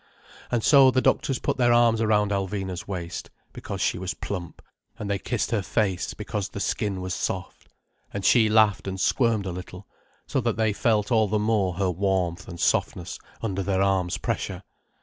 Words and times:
And 0.49 0.63
so 0.63 0.89
the 0.89 0.99
doctors 0.99 1.37
put 1.37 1.57
their 1.57 1.71
arms 1.71 2.03
round 2.03 2.31
Alvina's 2.31 2.87
waist, 2.87 3.29
because 3.53 3.81
she 3.81 3.99
was 3.99 4.15
plump, 4.15 4.59
and 4.97 5.07
they 5.07 5.19
kissed 5.19 5.51
her 5.51 5.61
face, 5.61 6.15
because 6.15 6.49
the 6.49 6.59
skin 6.59 7.01
was 7.01 7.13
soft. 7.13 7.67
And 8.11 8.25
she 8.25 8.49
laughed 8.49 8.87
and 8.87 8.99
squirmed 8.99 9.45
a 9.45 9.51
little, 9.51 9.85
so 10.25 10.41
that 10.41 10.57
they 10.57 10.73
felt 10.73 11.11
all 11.11 11.27
the 11.27 11.37
more 11.37 11.75
her 11.75 11.91
warmth 11.91 12.47
and 12.47 12.59
softness 12.59 13.19
under 13.43 13.61
their 13.61 13.83
arm's 13.83 14.17
pressure. 14.17 14.63